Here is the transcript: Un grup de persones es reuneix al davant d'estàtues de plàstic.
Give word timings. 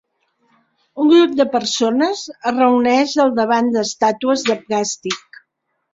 Un 1.01 1.11
grup 1.11 1.35
de 1.41 1.45
persones 1.55 2.23
es 2.53 2.57
reuneix 2.57 3.15
al 3.25 3.31
davant 3.41 3.71
d'estàtues 3.77 4.47
de 4.49 4.57
plàstic. 4.65 5.43